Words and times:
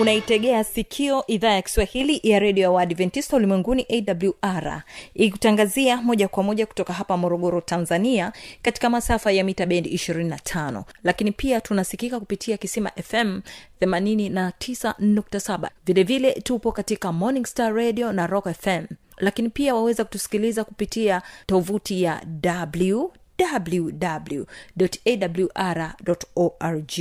unaitegea 0.00 0.64
sikio 0.64 1.24
idhaa 1.26 1.52
ya 1.52 1.62
kiswahili 1.62 2.20
ya 2.22 2.38
redio 2.38 2.62
ya 2.62 2.70
waadventista 2.70 3.36
ulimwenguni 3.36 3.86
awr 4.42 4.82
ikutangazia 5.14 5.96
moja 5.96 6.28
kwa 6.28 6.42
moja 6.42 6.66
kutoka 6.66 6.92
hapa 6.92 7.16
morogoro 7.16 7.60
tanzania 7.60 8.32
katika 8.62 8.90
masafa 8.90 9.32
ya 9.32 9.44
mita 9.44 9.66
bendi 9.66 9.90
25 9.94 10.82
lakini 11.04 11.32
pia 11.32 11.60
tunasikika 11.60 12.20
kupitia 12.20 12.56
kisima 12.56 12.90
fm 13.02 13.40
89.7 13.80 15.68
vilevile 15.86 16.32
tupo 16.32 16.72
katika 16.72 17.12
morning 17.12 17.46
star 17.46 17.74
radio 17.74 18.12
na 18.12 18.26
rock 18.26 18.48
fm 18.60 18.84
lakini 19.16 19.48
pia 19.48 19.74
waweza 19.74 20.04
kutusikiliza 20.04 20.64
kupitia 20.64 21.22
tovuti 21.46 22.02
ya 22.02 22.22
w 22.42 23.10
www.awr.org 25.78 26.92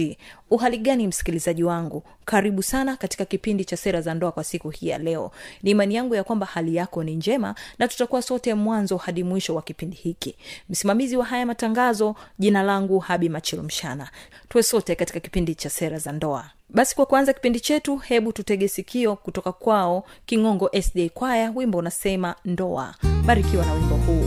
uhali 0.49 0.77
gani 0.77 1.07
msikilizaji 1.07 1.63
wangu? 1.63 2.03
Karibu 2.25 2.63
sana 2.63 2.95
katika 2.97 3.25
kipindi 3.25 3.65
cha 3.65 3.77
sera 3.77 4.01
za 4.01 4.13
ndoa 4.13 4.31
kwa 4.31 4.43
siku 4.43 4.69
hii 4.69 4.87
ya 4.87 4.97
leo. 4.97 5.31
Ni 5.63 5.71
imani 5.71 5.95
yangu 5.95 6.15
ya 6.15 6.23
kwamba 6.23 6.45
hali 6.45 6.75
yako 6.75 7.03
ni 7.03 7.15
njema 7.15 7.55
na 7.79 7.87
tutakuwa 7.87 8.21
sote 8.21 8.53
mwanzo 8.53 8.97
hadi 8.97 9.23
mwisho 9.23 9.55
wa 9.55 9.61
kipindi 9.61 9.95
hiki. 9.95 10.35
Msimamizi 10.69 11.17
wa 11.17 11.25
haya 11.25 11.45
matangazo 11.45 12.15
jina 12.39 12.63
langu 12.63 12.99
habi 12.99 13.29
machilumshana 13.29 14.09
tuwe 14.49 14.63
sote 14.63 14.95
katika 14.95 15.19
kipindi 15.19 15.55
cha 15.55 15.69
sera 15.69 15.97
za 15.99 16.11
ndoa. 16.11 16.49
Basi 16.69 16.95
kwa 16.95 17.05
kuanza 17.05 17.33
kipindi 17.33 17.59
chetu 17.59 17.97
hebu 17.97 18.31
tutege 18.31 18.67
sikio 18.67 19.15
kutoka 19.15 19.51
kwao 19.51 20.05
kingongo 20.25 20.69
sda 20.81 21.09
kwaya 21.09 21.51
wimbo 21.55 21.77
unasema 21.77 22.35
ndoa. 22.45 22.95
Barikiwa 23.25 23.65
na 23.65 23.73
wimbo 23.73 23.95
huu 23.95 24.25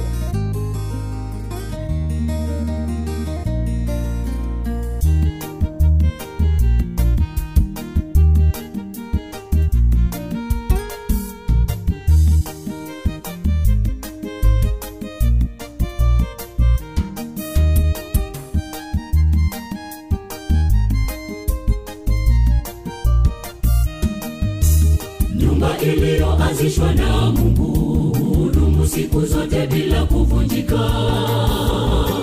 zote 29.60 29.66
bila 29.74 30.04
kuvunjika. 30.06 30.80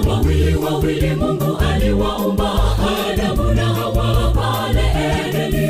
Wawili 0.10 0.56
wawili 0.56 1.16
mungu 1.16 1.58
aliwaumba 1.72 2.52
adamu 3.10 3.52
na 3.54 3.66
hawa 3.66 4.32
pale 4.32 4.82
edeni. 5.28 5.68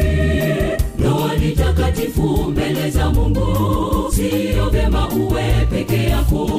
Ndoa 1.00 1.36
ni 1.36 1.52
takatifu 1.52 2.28
mbele 2.52 2.90
za 2.90 3.10
mungu 3.10 4.12
siyo 4.12 4.70
vyema 4.70 5.10
uwe 5.10 5.68
peke 5.70 6.04
yako. 6.04 6.50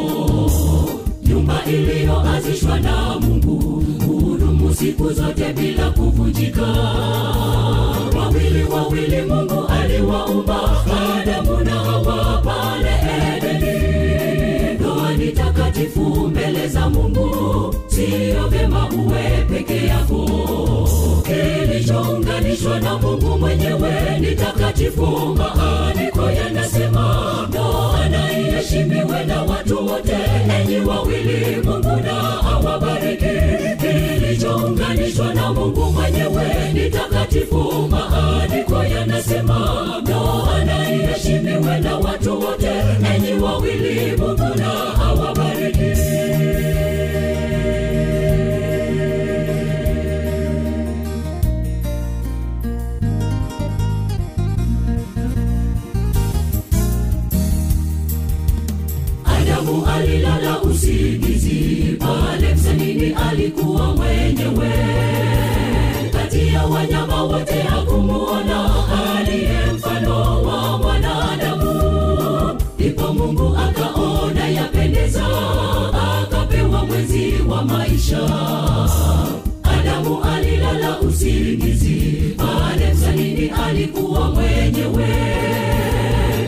Nyumba 1.27 1.65
iliyoanzishwa 1.65 2.81
na 2.81 3.19
mungu 3.21 3.85
hudumu 4.07 4.75
siku 4.75 5.13
zote 5.13 5.53
bila 5.53 5.91
kuvunjika. 5.91 6.67
Wawili 8.19 8.65
wawili 8.65 9.23
mungu 9.23 9.67
aliwaumba 9.69 10.85
adamu 11.21 11.61
na 11.65 11.71
hawa 11.75 12.43
ni 15.79 15.85
takatifu 15.87 16.29
mbele 16.29 16.69
za 16.69 16.91
mungu 16.91 17.75
siyo 17.87 18.49
vyema 18.49 18.89
uwe 18.91 19.45
peke 19.51 19.87
yako. 19.87 20.29
Kilichounganishwa 21.23 22.81
na 22.81 22.99
mungu 22.99 23.39
mwenyewe 23.39 24.19
ni 24.21 24.35
takatifu. 24.37 25.07
Maandiko 25.37 26.31
yanasema 26.31 27.47
ndoa 27.49 28.09
na 28.09 28.29
na 29.25 29.43
watu 29.43 29.87
wote 29.87 30.17
enyi 30.61 30.81
wawili 30.81 31.57
mungu 31.65 31.97
na 32.05 32.41
awabariki 32.43 33.68
kilichounganishwa 34.49 35.35
na 35.35 35.53
mungu 35.53 35.81
mwenyewe 35.93 36.73
ni 36.73 36.91
takatifu. 36.91 37.89
Maandiko 37.91 38.85
yanasema 38.85 39.55
noa 40.09 40.65
naiheshimiwe 40.65 41.81
na 41.81 41.97
watu 41.97 42.41
wote 42.41 42.71
enyi 43.17 43.43
wawili 43.43 44.17
mungu 44.17 44.55
na 44.59 44.95
awabariki. 45.05 45.99
Alilala 59.99 60.63
usingizi 60.63 61.38
alikuwa 63.49 63.87
mwenyewe. 63.97 64.73
Kati 66.13 66.49
ya 66.55 66.65
wanyama 66.67 67.23
wote 67.23 67.63
hakumuona 67.63 68.71
aliye 69.19 69.59
mfano 69.75 70.43
wa 70.43 70.79
mwanadamu. 70.79 72.61
Ndipo 72.79 73.13
mungu 73.13 73.57
akaona 73.57 74.49
yapendeza 74.49 75.25
akapewa 76.23 76.85
mwezi 76.87 77.35
wa 77.51 77.63
maisha. 77.65 78.21
Adamu 79.63 80.25
alilala 80.25 81.01
usingizi 81.01 82.35
pale 82.37 83.51
alikuwa 83.67 84.31
mwenyewe. 84.31 85.09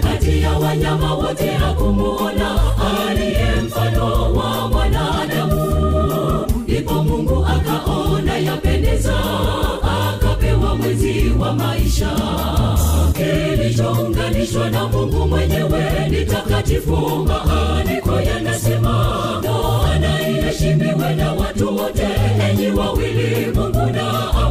Kati 0.02 0.42
ya 0.42 0.52
wanyama 0.52 1.14
wote 1.14 1.46
hakumuona 1.50 2.60
aliye 3.08 3.46
mfano 3.66 4.32
wa 4.34 4.68
mwanadamu 4.68 5.09
yapendeza 8.40 9.14
akapewa 9.82 10.74
mwezi 10.76 11.32
wa 11.40 11.52
maisha. 11.52 12.10
Kilichounganishwa 13.12 14.70
na 14.70 14.88
mungu 14.88 15.28
mwenyewe 15.28 16.08
ni 16.10 16.24
takatifu 16.26 16.96
maandiko 17.26 18.20
yanasema 18.20 19.40
na 20.00 20.28
iheshimiwe 20.28 21.14
na 21.14 21.32
watu 21.32 21.76
wote 21.76 22.06
enyi 22.50 22.70
wawili 22.70 23.46
mungu 23.54 23.92
na 23.92 24.10
awabariki 24.34 24.49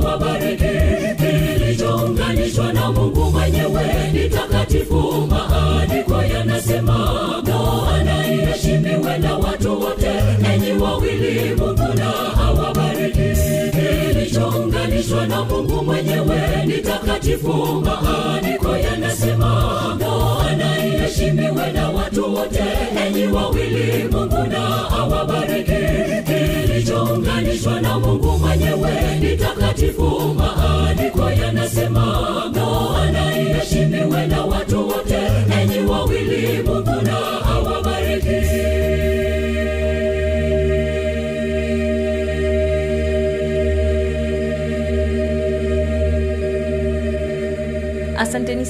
mungu 15.61 15.83
mwenyewe 15.83 16.65
ni 16.65 16.73
takatifu 16.77 17.53
maandiko 17.85 18.77
yanasema 18.77 19.49
na 20.57 20.67
na 21.73 21.89
watu 21.89 22.35
wote 22.35 22.63
enyi 23.07 23.27
wawili 23.27 24.03
mungu 24.11 24.37
na 24.51 24.89
awabariki. 24.89 25.71
Kilichounganishwa 26.25 27.81
na 27.81 27.99
mungu 27.99 28.37
mwenyewe 28.37 28.91
ni 29.21 29.37
takatifu 29.37 30.35
maandiko 30.37 31.29
yanasema 31.31 32.05
na 32.53 33.35
na 34.27 34.45
watu 34.45 34.87
wote 34.87 35.19
enyi 35.61 35.79
wawili 35.89 36.63
mungu 36.63 37.01
na 37.01 37.45
awabariki. 37.45 38.78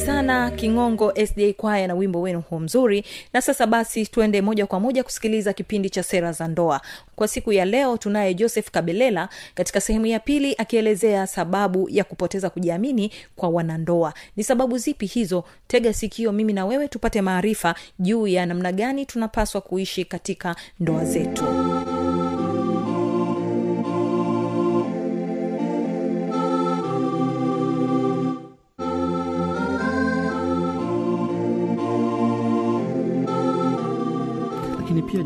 Sana. 0.06 0.51
Kingongo 0.51 1.13
sda 1.25 1.54
kwaya 1.54 1.88
na 1.88 1.96
wimbo 1.96 2.22
wenu 2.22 2.42
huo 2.42 2.60
mzuri. 2.60 3.04
Na 3.34 3.42
sasa 3.42 3.68
basi 3.68 4.06
tuende 4.07 4.42
moja 4.42 4.66
kwa 4.66 4.80
moja 4.80 5.04
kusikiliza 5.04 5.54
kipindi 5.54 5.90
cha 5.90 6.04
sera 6.04 6.31
za 6.31 6.48
ndoa. 6.48 6.81
Kwa 7.16 7.28
siku 7.28 7.54
ya 7.54 7.66
leo 7.66 7.98
tunaye 7.98 8.34
joseph 8.34 8.72
kabelela 8.72 9.30
katika 9.56 9.81
sehemu 9.81 10.06
ya 10.06 10.19
pili 10.19 10.56
akielezea 10.57 11.28
sababu 11.28 11.90
ya 11.90 12.04
kupoteza 12.04 12.50
kujiamini 12.50 13.12
kwa 13.36 13.50
wanandoa. 13.50 14.13
Ni 14.36 14.44
sababu 14.44 14.78
zipi 14.78 15.06
hizo? 15.06 15.44
Tega 15.68 15.94
sikio 15.94 16.31
mimi 16.31 16.54
na 16.54 16.66
wewe 16.66 16.88
tupate 16.88 17.22
maarifa 17.22 17.75
juu 18.00 18.28
ya 18.28 18.45
namna 18.45 18.72
gani 18.72 19.06
tunapaswa 19.06 19.62
kuishi 19.62 20.06
katika 20.06 20.56
ndoa 20.80 21.06
zetu 21.06 21.44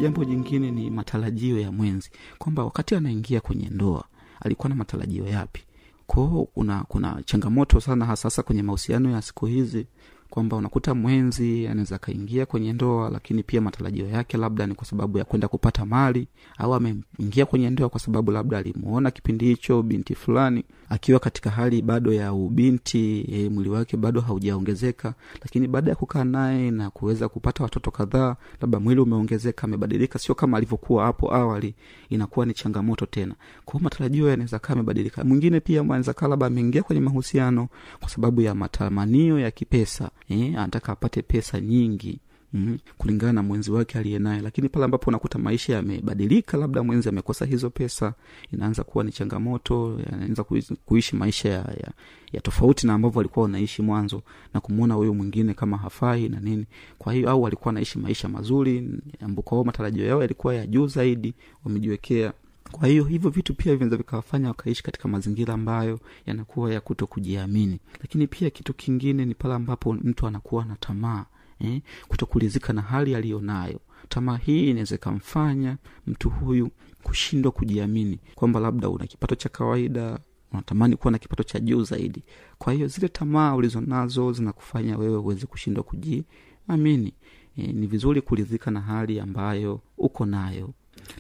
jambo 0.04 0.26
jingine 0.26 0.72
ni 0.72 0.90
matarajio 0.90 1.60
ya 1.60 1.72
mwenzi 1.72 2.10
kwamba 2.38 2.64
wakati 2.64 2.96
anaingia 2.96 3.42
kwenye 3.42 3.70
ndoa 3.70 4.04
alikuwa 4.42 4.70
na 4.70 4.76
matarajio 4.76 5.26
yapi? 5.28 5.62
Kwao 6.08 6.48
kuna 6.54 6.84
kuna 6.88 7.24
changamoto 7.26 7.80
sana 7.82 8.06
hasasa 8.06 8.44
kwenye 8.44 8.64
mahusiano 8.64 9.12
ya 9.12 9.22
siku 9.22 9.46
hizi 9.46 9.88
kwamba 10.30 10.58
unakuta 10.58 10.96
mwenzi 10.96 11.68
anaweza 11.68 11.96
akaingia 11.96 12.46
kwenye 12.46 12.74
ndoa 12.74 13.10
lakini 13.10 13.44
pia 13.44 13.62
matarajio 13.62 14.08
yake 14.08 14.38
labda 14.38 14.68
ni 14.68 14.76
kwa 14.76 14.86
sababu 14.86 15.18
ya 15.18 15.24
kwenda 15.26 15.48
kupata 15.48 15.86
mali 15.86 16.28
au 16.58 16.74
ameingia 16.74 17.46
kwenye 17.46 17.70
ndoa 17.70 17.90
kwa 17.90 18.00
sababu 18.00 18.32
labda 18.32 18.58
alimuona 18.58 19.12
kipindi 19.12 19.46
hicho 19.46 19.84
binti 19.84 20.16
fulani 20.16 20.64
akiwa 20.94 21.20
katika 21.20 21.50
hali 21.50 21.82
bado 21.82 22.14
ya 22.14 22.34
ubinti 22.34 23.22
e, 23.32 23.50
mwili 23.50 23.70
wake 23.70 23.98
bado 23.98 24.22
haujaongezeka 24.22 25.14
lakini 25.42 25.68
baada 25.68 25.90
ya 25.90 25.96
kukaa 25.96 26.24
naye 26.24 26.72
na 26.72 26.90
kuweza 26.90 27.30
kupata 27.30 27.64
watoto 27.64 27.92
kadhaa 27.92 28.36
labda 28.62 28.80
mwili 28.80 29.02
umeongezeka 29.02 29.64
amebadilika 29.64 30.20
sio 30.20 30.36
kama 30.36 30.58
alivyokuwa 30.58 31.06
hapo 31.06 31.34
awali 31.36 31.76
inakuwa 32.10 32.46
ni 32.46 32.54
changamoto 32.54 33.06
tena. 33.06 33.36
Kwao 33.66 33.80
matarajio 33.84 34.30
yanaweza 34.30 34.60
kaa 34.60 34.74
amebadilika 34.74 35.24
mwingine 35.24 35.60
pia 35.60 35.82
anaweza 35.82 36.14
kaa 36.14 36.28
labda 36.28 36.46
ameingia 36.46 36.84
kwenye 36.84 37.02
mahusiano 37.02 37.68
kwa 38.00 38.10
sababu 38.10 38.42
ya 38.42 38.56
matamanio 38.56 39.40
ya 39.40 39.52
kipesa 39.52 40.10
eh, 40.30 40.48
anataka 40.60 40.92
apate 40.92 41.22
pesa 41.22 41.62
nyingi 41.62 42.20
Mm, 42.54 42.78
kulingana 42.98 43.34
na 43.34 43.44
mwenzi 43.44 43.72
wake 43.72 43.98
aliye 44.00 44.20
naye. 44.20 44.42
Lakini 44.42 44.70
pale 44.70 44.86
ambapo 44.86 45.10
unakuta 45.10 45.40
maisha 45.40 45.74
yamebadilika 45.74 46.58
labda 46.58 46.84
mwenzi 46.84 47.10
amekosa 47.10 47.46
hizo 47.46 47.70
pesa 47.70 48.14
inaanza 48.52 48.84
kuwa 48.84 49.04
ni 49.04 49.12
changamoto 49.12 50.00
anaanza 50.14 50.44
kuishi, 50.86 51.16
maisha 51.16 51.50
ya, 51.50 51.56
ya, 51.58 51.92
ya 52.32 52.42
tofauti 52.42 52.88
na 52.88 52.94
ambavyo 52.94 53.20
alikuwa 53.20 53.46
anaishi 53.46 53.82
mwanzo 53.82 54.22
na 54.54 54.60
kumwona 54.62 54.94
huyo 54.94 55.14
mwingine 55.14 55.54
kama 55.54 55.78
hafai 55.78 56.30
na 56.30 56.40
nini. 56.40 56.66
Kwa 56.98 57.14
hiyo 57.14 57.30
au 57.30 57.48
alikuwa 57.48 57.70
anaishi 57.70 58.00
maisha 58.00 58.30
mazuri 58.30 58.90
ambao 59.20 59.64
matarajio 59.64 60.06
yao 60.06 60.22
yalikuwa 60.22 60.56
ya 60.56 60.68
juu 60.68 60.88
zaidi 60.88 61.34
wamejiwekea. 61.66 62.34
Kwa 62.72 62.88
hiyo 62.88 63.04
hivyo 63.04 63.30
vitu 63.30 63.54
pia 63.56 63.74
vinaweza 63.74 63.98
vikawafanya 63.98 64.48
wakaishi 64.48 64.84
katika 64.84 65.08
mazingira 65.08 65.54
ambayo 65.54 66.00
yanakuwa 66.26 66.74
ya 66.74 66.82
kuto 66.82 67.08
kujiamini 67.08 67.80
lakini 68.02 68.28
pia 68.28 68.50
kitu 68.50 68.74
kingine 68.74 69.26
ni 69.26 69.34
pale 69.36 69.54
ambapo 69.54 69.94
mtu 69.94 70.28
anakuwa 70.28 70.66
na 70.66 70.76
tamaa 70.76 71.26
eh, 71.64 71.82
kutokulizika 72.08 72.74
na 72.74 72.82
hali 72.82 73.16
aliyonayo. 73.16 73.80
Tamaa 74.10 74.38
hii 74.38 74.70
inaweza 74.70 74.96
ikamfanya 74.96 75.78
mtu 76.08 76.30
huyu 76.30 76.70
kushindwa 77.04 77.52
kujiamini 77.52 78.20
kwamba 78.36 78.60
labda 78.60 78.90
una 78.90 79.08
kipato 79.08 79.36
cha 79.36 79.50
kawaida 79.50 80.20
unatamani 80.54 80.96
kuwa 80.96 81.12
na 81.12 81.18
kipato 81.18 81.44
cha 81.44 81.60
juu 81.60 81.84
zaidi. 81.84 82.24
Kwa 82.58 82.74
hiyo 82.74 82.88
zile 82.88 83.08
tamaa 83.10 83.56
ulizonazo 83.56 84.32
zinakufanya 84.32 84.98
wewe 84.98 85.18
uweze 85.18 85.46
kushindwa 85.46 85.84
kujiamini. 85.84 87.14
E, 87.58 87.74
ni 87.74 87.88
vizuri 87.88 88.22
kuridhika 88.22 88.72
na 88.72 88.82
hali 88.82 89.20
ambayo 89.20 89.82
uko 89.98 90.26
nayo. 90.26 90.74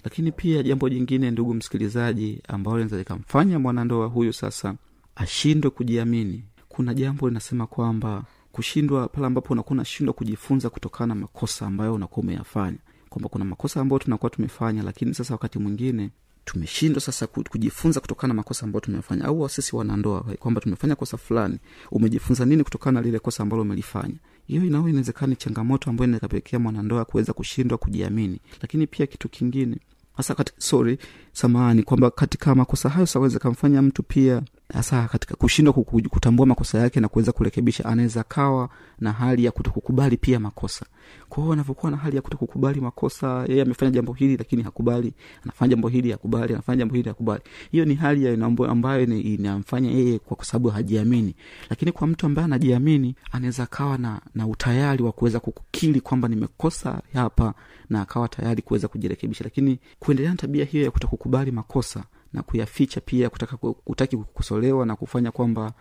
Lakini 0.03 0.31
pia 0.31 0.63
jambo 0.63 0.89
jingine 0.89 1.31
ndugu 1.31 1.53
msikilizaji 1.53 2.41
ambalo 2.47 2.77
linaweza 2.77 2.97
likamfanya 2.97 3.59
mwanandoa 3.59 4.07
huyu 4.07 4.33
sasa 4.33 4.75
ashindwe 5.15 5.71
kujiamini. 5.71 6.43
Kuna 6.69 6.93
jambo 6.93 7.27
linasema 7.27 7.67
kwamba 7.67 8.23
kushindwa 8.53 9.07
pale 9.07 9.27
ambapo 9.27 9.53
unakuwa 9.53 9.71
unashindwa 9.71 10.13
kujifunza 10.13 10.69
kutokana 10.69 11.15
na 11.15 11.21
makosa 11.21 11.65
ambayo 11.67 11.93
unakuwa 11.93 12.23
umeyafanya. 12.23 12.77
Kwamba 13.09 13.29
kuna 13.29 13.45
makosa 13.45 13.81
ambayo 13.81 13.99
tunakuwa 13.99 14.29
tumefanya 14.29 14.83
lakini 14.83 15.13
sasa 15.13 15.33
wakati 15.33 15.59
mwingine 15.59 16.09
tumeshindwa 16.45 17.01
sasa 17.01 17.27
kujifunza 17.27 17.99
kutokana 17.99 18.27
na 18.27 18.33
makosa 18.33 18.65
ambayo 18.65 18.81
tumefanya 18.81 19.25
au 19.25 19.49
sisi 19.49 19.75
wanandoa 19.75 20.21
kwamba 20.21 20.61
tumefanya 20.61 20.95
kosa 20.95 21.17
fulani 21.17 21.59
umejifunza 21.91 22.45
nini 22.45 22.63
kutokana 22.63 22.99
na 22.99 23.05
lile 23.05 23.19
kosa 23.19 23.43
ambalo 23.43 23.61
umelifanya? 23.61 24.15
Hiyo 24.47 24.65
inao 24.65 24.89
inawezekana 24.89 25.35
changamoto 25.35 25.89
ambayo 25.89 26.09
inakapelekea 26.09 26.59
mwanandoa 26.59 27.05
kuweza 27.05 27.33
kushindwa 27.33 27.77
kujiamini. 27.77 28.39
Lakini 28.61 28.87
pia 28.87 29.07
kitu 29.07 29.29
kingine 29.29 29.77
hasa 30.17 30.35
sorry 30.57 30.97
samahani 31.31 31.83
kwamba 31.83 32.11
katika 32.11 32.55
makosa 32.55 32.89
hayo 32.89 33.05
saweza 33.05 33.39
mtu 33.81 34.03
pia 34.03 34.41
hasa 34.73 35.07
katika 35.07 35.35
kushindwa 35.35 35.73
kutambua 36.09 36.45
makosa 36.45 36.77
yake 36.79 36.99
na 36.99 37.07
kuweza 37.07 37.31
kurekebisha 37.31 37.85
anaweza 37.85 38.23
kawa 38.23 38.69
na 38.99 39.11
hali 39.11 39.45
ya 39.45 39.51
kutokukubali 39.51 40.17
pia 40.17 40.39
makosa. 40.39 40.85
Kwao 41.29 41.53
anavyokuwa 41.53 41.91
na 41.91 41.97
hali 41.97 42.15
ya 42.15 42.21
kutokukubali 42.21 42.81
makosa 42.81 43.45
yeye 43.47 43.61
amefanya 43.61 43.91
jambo 43.91 44.13
hili 44.13 44.37
lakini 44.37 44.63
hakubali 44.63 45.13
anafanya 45.43 45.69
jambo 45.69 45.87
hili 45.87 46.11
hakubali 46.11 46.53
anafanya 46.53 46.77
jambo 46.77 46.95
hili 46.95 47.09
hakubali. 47.09 47.41
Hiyo 47.71 47.85
ni 47.85 47.95
hali 47.95 48.27
ambayo 48.69 49.03
inamfanya 49.03 49.91
yeye 49.91 50.19
kwa 50.19 50.45
sababu 50.45 50.69
hajiamini. 50.69 51.35
Lakini 51.69 51.91
kwa 51.91 52.07
mtu 52.07 52.25
ambaye 52.25 52.45
anajiamini 52.45 53.15
anaweza 53.31 53.65
kawa 53.65 53.97
na, 53.97 54.21
na 54.35 54.47
utayari 54.47 55.03
wa 55.03 55.11
kuweza 55.11 55.39
kukili 55.39 56.01
kwamba 56.01 56.27
nimekosa 56.27 57.01
hapa 57.13 57.53
na 57.89 58.01
akawa 58.01 58.27
tayari 58.27 58.61
kuweza 58.61 58.87
kujirekebisha. 58.87 59.43
Lakini 59.43 59.79
kuendelea 59.99 60.31
na 60.31 60.37
tabia 60.37 60.65
hiyo 60.65 60.83
ya 60.83 60.91
kutokukubali 60.91 61.51
makosa 61.51 62.03
na 62.33 62.43
kuyaficha 62.43 63.01
pia 63.01 63.29
kutaka 63.29 63.57
utaki 63.87 64.17
kukosolewa 64.17 64.85
na 64.85 64.95
kufanya 64.95 65.31
kwamba 65.31 65.73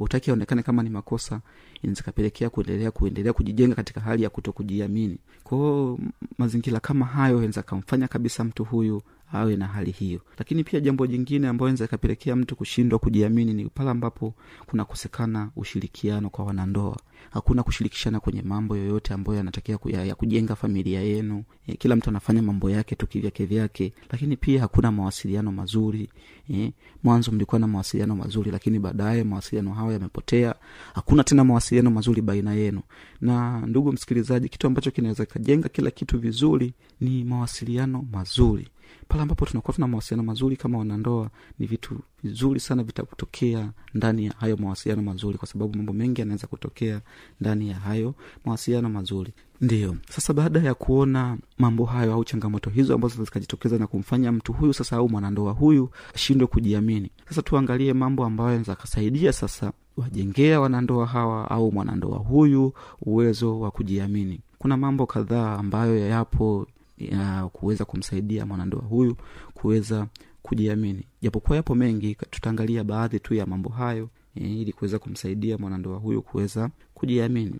utaki 0.00 0.30
aonekane 0.30 0.62
kama 0.62 0.82
ni 0.82 0.90
makosa 0.90 1.40
inaweza 1.82 2.02
kapelekea 2.02 2.50
kuendelea 2.50 2.90
kuendelea 2.90 3.32
kujijenga 3.32 3.74
katika 3.74 4.00
hali 4.00 4.22
ya 4.22 4.30
kuto 4.30 4.52
kujiamini 4.52 5.18
kwao 5.44 5.98
mazingira 6.38 6.80
kama 6.80 7.06
hayo 7.06 7.36
inaweza 7.36 7.62
kamfanya 7.62 8.08
kabisa 8.08 8.44
mtu 8.44 8.64
huyu 8.64 9.02
awe 9.32 9.56
na 9.56 9.66
hali 9.66 9.90
hiyo. 9.90 10.20
Lakini 10.38 10.64
pia 10.64 10.80
jambo 10.80 11.06
jingine 11.06 11.48
ambayo 11.48 11.68
inaweza 11.68 11.84
ikapelekea 11.84 12.36
mtu 12.36 12.56
kushindwa 12.56 12.98
kujiamini 12.98 13.54
ni 13.54 13.64
pale 13.64 13.90
ambapo 13.90 14.34
kunakosekana 14.66 15.50
ushirikiano 15.56 16.30
kwa 16.30 16.44
wanandoa. 16.44 16.96
Hakuna 17.30 17.62
kushirikishana 17.62 18.20
kwenye 18.20 18.42
mambo 18.42 18.76
yoyote 18.76 19.14
ambayo 19.14 19.36
yanatakiwa 19.38 19.78
ya, 19.86 20.04
ya 20.04 20.14
kujenga 20.14 20.56
familia 20.56 21.00
yenu. 21.00 21.44
E, 21.66 21.72
kila 21.76 21.96
mtu 21.96 22.10
anafanya 22.10 22.42
mambo 22.42 22.70
yake 22.70 22.94
tu 22.96 23.06
kivyake 23.06 23.44
vyake. 23.46 23.92
Lakini 24.10 24.36
pia 24.36 24.60
hakuna 24.60 24.92
mawasiliano 24.92 25.52
mazuri. 25.52 26.08
E, 26.54 26.72
mwanzo 27.02 27.32
mlikuwa 27.32 27.58
na 27.58 27.66
mawasiliano 27.66 28.16
mazuri 28.16 28.50
lakini 28.50 28.78
baadaye 28.78 29.24
mawasiliano 29.24 29.72
hayo 29.74 29.92
yamepotea. 29.92 30.54
Hakuna 30.94 31.24
tena 31.24 31.44
mawasiliano 31.44 31.90
mazuri 31.90 32.22
baina 32.22 32.54
yenu. 32.54 32.80
Na 33.20 33.60
ndugu 33.66 33.92
msikilizaji 33.92 34.48
kitu 34.48 34.66
ambacho 34.66 34.90
kinaweza 34.90 35.26
kikajenga 35.26 35.68
kila 35.68 35.90
kitu 35.90 36.18
vizuri 36.18 36.72
ni 37.00 37.24
mawasiliano 37.24 38.06
mazuri 38.12 38.68
pale 39.08 39.22
ambapo 39.22 39.46
tunakuwa 39.46 39.74
tuna 39.74 39.86
mawasiliano 39.88 40.22
mazuri 40.22 40.56
kama 40.56 40.78
wanandoa 40.78 41.30
ni 41.58 41.66
vitu 41.66 42.00
vizuri 42.22 42.60
sana 42.60 42.82
vitakutokea 42.82 43.72
ndani 43.94 44.24
ya 44.26 44.32
hayo 44.32 44.56
mawasiliano 44.56 45.02
mazuri 45.02 45.38
kwa 45.38 45.48
sababu 45.48 45.76
mambo 45.76 45.92
mengi 45.92 46.20
yanaweza 46.20 46.46
kutokea 46.46 47.00
ndani 47.40 47.68
ya 47.68 47.76
hayo 47.76 48.14
mawasiliano 48.44 48.88
mazuri. 48.88 49.32
Ndiyo. 49.60 49.96
Sasa 50.10 50.32
baada 50.32 50.60
ya 50.60 50.74
kuona 50.74 51.38
mambo 51.58 51.84
hayo 51.84 52.12
au 52.14 52.24
changamoto 52.24 52.70
hizo 52.70 52.94
ambazo 52.94 53.24
zikajitokeza 53.24 53.78
na 53.78 53.86
kumfanya 53.86 54.32
mtu 54.32 54.52
huyu 54.52 54.74
sasa 54.74 54.96
au 54.96 55.08
mwanandoa 55.08 55.52
huyu 55.52 55.90
ashindwe 56.14 56.46
kujiamini. 56.46 57.10
Sasa 57.28 57.42
tuangalie 57.42 57.92
mambo 57.92 58.24
ambayo 58.24 58.48
anaweza 58.48 58.72
akasaidia 58.72 59.32
sasa 59.32 59.72
wajengea 59.96 60.60
wanandoa 60.60 61.06
hawa 61.06 61.50
au 61.50 61.72
mwanandoa 61.72 62.18
huyu 62.18 62.72
uwezo 63.02 63.60
wa 63.60 63.70
kujiamini. 63.70 64.40
Kuna 64.58 64.76
mambo 64.76 65.06
kadhaa 65.06 65.54
ambayo 65.58 65.98
yapo 66.08 66.66
ya 67.06 67.48
kuweza 67.52 67.84
kumsaidia 67.84 68.46
mwanandoa 68.46 68.82
huyu 68.82 69.16
kuweza 69.54 70.06
kujiamini. 70.42 71.02
Japokuwa 71.22 71.56
yapo 71.56 71.74
mengi 71.74 72.14
tutaangalia 72.30 72.84
baadhi 72.84 73.20
tu 73.20 73.34
ya 73.34 73.46
mambo 73.46 73.70
hayo 73.70 74.08
e, 74.34 74.40
ili 74.60 74.72
kuweza 74.72 74.98
kumsaidia 74.98 75.58
mwanandoa 75.58 75.98
huyu 75.98 76.22
kuweza 76.22 76.70
kujiamini. 76.94 77.54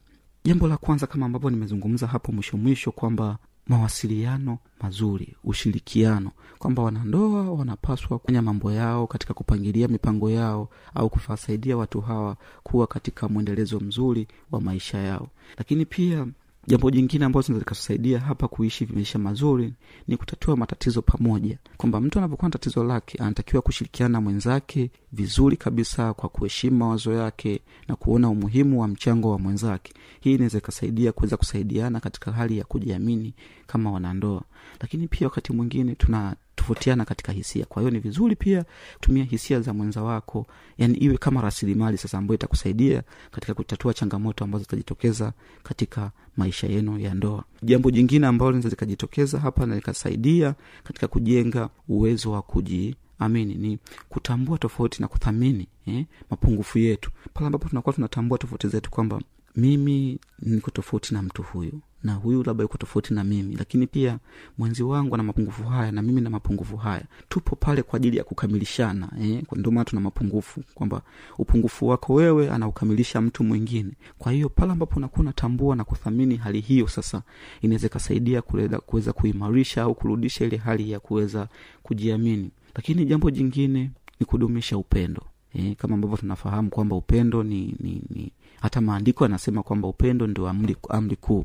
Jambo 0.45 0.69
la 0.69 0.77
kwanza 0.77 1.07
kama 1.07 1.27
ambavyo 1.27 1.51
nimezungumza 1.51 2.07
hapo 2.07 2.33
mwisho 2.33 2.57
mwisho 2.57 2.93
kwamba 2.93 3.39
mawasiliano 3.67 4.59
mazuri 4.83 5.37
ushirikiano 5.45 6.31
kwamba 6.59 6.83
wanandoa 6.83 7.53
wanapaswa 7.53 8.19
kufanya 8.19 8.43
mambo 8.43 8.73
yao 8.73 9.07
katika 9.07 9.35
kupangilia 9.35 9.89
mipango 9.89 10.31
yao 10.31 10.69
au 10.95 11.11
kuwasaidia 11.11 11.77
watu 11.77 12.01
hawa 12.01 12.37
kuwa 12.63 12.87
katika 12.87 13.29
mwendelezo 13.29 13.81
mzuri 13.81 14.29
wa 14.51 14.61
maisha 14.61 14.99
yao. 14.99 15.29
Lakini 15.59 15.87
pia 15.87 16.27
jambo 16.67 16.91
jingine 16.91 17.25
ambazo 17.25 17.47
zinaweza 17.47 17.61
zikatusaidia 17.65 18.21
hapa 18.21 18.49
kuishi 18.49 18.87
maisha 18.95 19.19
mazuri 19.19 19.73
ni 20.09 20.17
kutatua 20.17 20.57
matatizo 20.57 21.03
pamoja. 21.03 21.59
Kwamba 21.77 22.01
mtu 22.01 22.19
anapokuwa 22.19 22.49
na 22.49 22.53
tatizo 22.53 22.85
lake 22.85 23.19
anatakiwa 23.19 23.63
kushirikiana 23.63 24.13
na 24.13 24.21
mwenzake 24.21 24.91
vizuri 25.13 25.57
kabisa 25.57 26.15
kwa 26.15 26.29
kuheshimu 26.29 26.77
mawazo 26.77 27.13
yake 27.13 27.61
na 27.89 27.97
kuona 27.97 28.29
umuhimu 28.29 28.81
wa 28.81 28.89
mchango 28.89 29.31
wa 29.31 29.39
mwenzake. 29.39 29.93
Hii 30.21 30.35
inaweza 30.35 30.59
ikasaidia 30.59 31.13
kuweza 31.13 31.37
kusaidiana 31.37 32.01
katika 32.01 32.33
hali 32.33 32.59
ya 32.59 32.65
kujiamini 32.65 33.35
kama 33.73 33.91
wanandoa. 33.91 34.43
Lakini 34.81 35.09
pia 35.09 35.27
wakati 35.27 35.53
mwingine 35.53 35.95
tunatofautiana 35.95 37.05
katika 37.05 37.33
hisia. 37.33 37.65
Kwa 37.65 37.83
hiyo 37.83 37.91
ni 37.91 37.99
vizuri 37.99 38.37
pia 38.37 38.65
tumia 39.01 39.25
hisia 39.25 39.61
za 39.61 39.73
mwenza 39.75 40.03
wako. 40.03 40.47
Yani 40.79 40.99
iwe 40.99 41.19
kama 41.19 41.41
rasilimali 41.41 41.99
sasa 41.99 42.19
ambayo 42.19 42.35
itakusaidia 42.35 43.03
katika 43.31 43.55
kutatua 43.55 43.95
changamoto 43.95 44.45
ambazo 44.45 44.63
zitajitokeza 44.65 45.33
katika 45.63 46.11
maisha 46.37 46.67
yenu 46.67 46.99
ya 46.99 47.15
ndoa. 47.15 47.45
Jambo 47.63 47.91
jingine 47.91 48.27
ambalo 48.27 48.51
linaweza 48.51 48.69
likajitokeza 48.69 49.41
hapa 49.41 49.67
na 49.67 49.75
likasaidia 49.75 50.55
katika 50.85 51.09
kujenga 51.09 51.69
uwezo 51.89 52.33
wa 52.33 52.43
kuji 52.43 52.97
amini 53.19 53.55
ni 53.55 53.79
kutambua 54.09 54.59
tofauti 54.59 55.03
na 55.03 55.09
kuthamini 55.09 55.69
eh, 55.87 56.05
mapungufu 56.31 56.79
yetu. 56.79 57.11
Pale 57.35 57.47
ambapo 57.47 57.69
tunakuwa 57.69 57.93
tunatambua 57.95 58.39
tofauti 58.39 58.69
zetu 58.69 58.91
kwamba 58.91 59.21
mimi 59.57 60.19
niko 60.43 60.71
tofauti 60.71 61.15
na 61.15 61.23
mtu 61.23 61.43
huyu 61.43 61.81
na 62.03 62.15
huyu 62.15 62.43
labda 62.43 62.63
yuko 62.63 62.79
tofauti 62.79 63.15
na 63.15 63.25
mimi 63.25 63.57
lakini 63.57 63.87
pia 63.87 64.19
mwenzi 64.59 64.83
wangu 64.83 65.15
ana 65.15 65.23
mapungufu 65.23 65.63
haya 65.65 65.93
na 65.93 66.03
mimi 66.03 66.21
na 66.21 66.31
mapungufu 66.31 66.77
haya 66.77 67.05
tupo 67.29 67.57
pale 67.57 67.83
kwa 67.83 67.97
ajili 67.97 68.17
ya 68.17 68.25
kukamilishana 68.25 69.11
eh? 69.23 69.43
ndio 69.57 69.73
maana 69.73 69.85
tuna 69.85 70.01
mapungufu 70.01 70.63
kwamba 70.75 71.03
upungufu 71.39 71.89
wako 71.89 72.15
wewe 72.15 72.51
anaukamilisha 72.51 73.21
mtu 73.21 73.45
mwingine 73.45 73.93
kwa 74.19 74.33
hiyo 74.33 74.49
pale 74.49 74.73
ambapo 74.73 74.97
unakuwa 74.97 75.21
unatambua 75.21 75.77
na 75.77 75.85
kuthamini 75.85 76.37
hali 76.37 76.61
hiyo 76.61 76.89
sasa 76.89 77.23
inaweza 77.61 77.87
ikasaidia 77.87 78.43
kuweza 78.87 79.13
kuimarisha 79.13 79.83
au 79.83 79.95
kurudisha 79.95 80.45
ile 80.45 80.57
hali 80.57 80.91
ya 80.91 81.01
kuweza 81.01 81.49
kujiamini 81.83 82.51
lakini 82.75 83.05
jambo 83.05 83.31
jingine 83.31 83.91
ni 84.21 84.27
kudumisha 84.27 84.77
upendo 84.79 85.23
eh, 85.55 85.77
kama 85.77 85.95
ambavyo 85.95 86.17
tunafahamu 86.17 86.71
kwamba 86.71 86.97
upendo 86.97 87.43
ni, 87.43 87.75
ni, 87.81 88.03
ni 88.11 88.33
hata 88.63 88.81
maandiko 88.81 89.25
yanasema 89.25 89.63
kwamba 89.63 89.89
upendo 89.89 90.27
ndio 90.27 90.49
amri, 90.49 91.17
kuu 91.21 91.45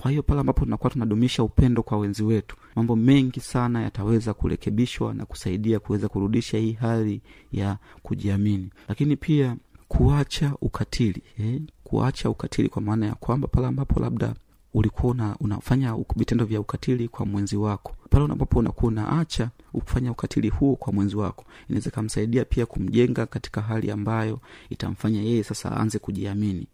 kwa 0.00 0.10
hiyo 0.10 0.22
pale 0.22 0.40
ambapo 0.40 0.64
tunakuwa 0.64 0.90
tunadumisha 0.90 1.42
upendo 1.42 1.82
kwa 1.82 1.98
wenzi 1.98 2.22
wetu 2.22 2.56
mambo 2.76 2.96
mengi 2.96 3.40
sana 3.40 3.82
yataweza 3.82 4.34
kurekebishwa 4.34 5.14
na 5.14 5.26
kusaidia 5.26 5.80
kuweza 5.80 6.08
kurudisha 6.08 6.58
hii 6.58 6.72
hali 6.72 7.20
ya 7.52 7.76
kujiamini 8.02 8.70
lakini 8.88 9.16
pia 9.16 9.56
kuacha 9.88 10.52
ukatili 10.60 11.22
eh? 11.38 11.60
kuacha 11.84 12.30
ukatili 12.30 12.68
kwa 12.68 12.82
maana 12.82 13.06
ya 13.06 13.14
kwamba 13.14 13.48
pale 13.48 13.66
ambapo 13.66 14.00
labda 14.00 14.34
ulikuwa 14.78 15.12
una, 15.12 15.36
unafanya 15.40 15.96
vitendo 16.16 16.44
vya 16.44 16.60
ukatili 16.60 17.08
kwa 17.08 17.26
mwenzi 17.26 17.56
wako. 17.56 17.92
Pale 18.10 18.24
ambapo 18.24 18.58
unakuwa 18.58 18.88
unaacha 18.92 19.50
kufanya 19.72 20.10
ukatili 20.12 20.48
huo 20.48 20.76
kwa 20.76 20.92
mwenzi 20.92 21.16
wako. 21.16 21.44
Inaweza 21.68 21.90
ikamsaidia 21.90 22.44
pia 22.44 22.66
kumjenga 22.66 23.26
katika 23.26 23.60
hali 23.60 23.90
ambayo 23.90 24.40
itamfanya 24.70 25.22
yeye 25.22 25.44
sasa 25.44 25.72
aanze 25.72 25.98
kujiamini. 25.98 26.66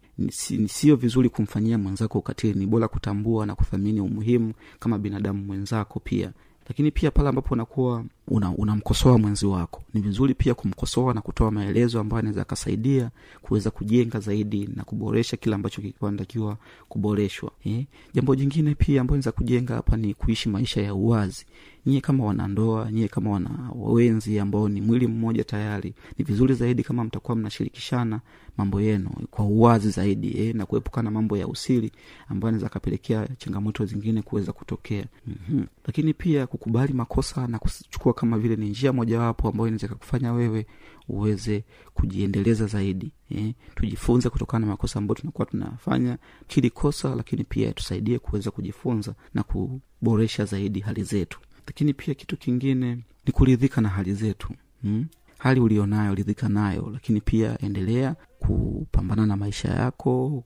Sio 0.67 0.95
vizuri 0.95 1.29
kumfanyia 1.29 1.77
mwenzako 1.77 2.19
ukatili. 2.19 2.59
Ni 2.59 2.65
bora 2.65 2.87
kutambua 2.87 3.45
na 3.45 3.55
kuthamini 3.55 4.01
umuhimu 4.01 4.53
kama 4.79 4.97
binadamu 4.99 5.45
mwenzako 5.45 5.99
pia. 5.99 6.31
Lakini 6.67 6.91
pia 6.91 7.11
pale 7.11 7.29
ambapo 7.29 7.53
unakuwa 7.53 8.03
unamkosoa 8.27 9.11
una 9.13 9.21
mwenzi 9.21 9.45
wako 9.45 9.83
ni 9.93 10.01
vizuri 10.01 10.33
pia 10.33 10.53
kumkosoa 10.53 11.13
na 11.13 11.21
kutoa 11.21 11.51
maelezo 11.51 11.99
ambayo 11.99 12.19
anaweza 12.19 12.41
akasaidia 12.41 13.11
kuweza 13.41 13.71
kujenga 13.71 14.19
zaidi 14.19 14.69
na 14.75 14.83
kuboresha 14.83 15.37
kile 15.37 15.55
ambacho 15.55 15.81
kinatakiwa 15.81 16.57
kuboreshwa 16.89 17.51
eh? 17.65 17.85
jambo 18.13 18.35
jingine 18.35 18.75
pia 18.75 19.01
ambayo 19.01 19.15
naweza 19.15 19.31
kujenga 19.31 19.75
hapa 19.75 19.97
ni 19.97 20.13
kuishi 20.13 20.49
maisha 20.49 20.81
ya 20.81 20.93
uwazi 20.93 21.45
nyie 21.85 22.01
kama 22.01 22.25
wanandoa 22.25 22.91
nyie 22.91 23.07
kama 23.07 23.31
wana 23.31 23.49
wenzi 23.75 24.39
ambao 24.39 24.69
ni 24.69 24.81
mwili 24.81 25.07
mmoja 25.07 25.43
tayari 25.43 25.93
ni 26.17 26.25
vizuri 26.25 26.53
zaidi 26.53 26.83
kama 26.83 27.03
mtakuwa 27.03 27.35
mnashirikishana 27.37 28.19
mambo 28.57 28.81
yenu 28.81 29.09
kwa 29.31 29.45
uwazi 29.45 29.89
zaidi 29.89 30.37
eh, 30.37 30.55
na 30.55 30.65
kuepukana 30.65 31.11
mambo 31.11 31.37
ya 31.37 31.47
usiri 31.47 31.91
ambayo 32.29 32.49
anaweza 32.49 32.67
akapelekea 32.67 33.27
changamoto 33.37 33.85
zingine 33.85 34.21
kuweza 34.21 34.51
kutokea 34.51 35.05
mm-hmm. 35.27 35.65
lakini 35.87 36.13
pia 36.13 36.47
kukubali 36.47 36.93
makosa 36.93 37.47
na 37.47 37.59
kuchukua 37.59 38.13
kama 38.15 38.37
vile 38.37 38.55
ni 38.55 38.69
njia 38.69 38.93
mojawapo 38.93 39.47
ambayo 39.49 39.67
inaweza 39.67 39.87
kakufanya 39.87 40.33
wewe 40.33 40.65
uweze 41.07 41.63
kujiendeleza 41.93 42.65
zaidi 42.65 43.11
eh, 43.29 43.53
tujifunze 43.75 44.29
kutokana 44.29 44.65
na 44.65 44.71
makosa 44.71 44.99
ambayo 44.99 45.15
tunakuwa 45.15 45.45
tunafanya. 45.45 46.17
Kili 46.47 46.69
kosa 46.69 47.15
lakini 47.15 47.43
pia 47.43 47.73
tusaidie 47.73 48.19
kuweza 48.19 48.51
kujifunza 48.51 49.15
na 49.33 49.43
kuboresha 49.43 50.45
zaidi 50.45 50.79
hali 50.79 51.03
zetu. 51.03 51.39
Lakini 51.67 51.93
pia 51.93 52.13
kitu 52.13 52.37
kingine 52.37 52.95
ni 53.25 53.31
kuridhika 53.31 53.81
na 53.81 53.89
hali 53.89 54.13
zetu 54.13 54.49
hmm? 54.81 55.05
Hali 55.37 55.59
ulionayo 55.59 56.15
ridhika 56.15 56.49
nayo 56.49 56.89
lakini 56.93 57.21
pia 57.21 57.57
endelea 57.61 58.15
kupambana 58.39 59.25
na 59.25 59.37
maisha 59.37 59.69
yako 59.69 60.43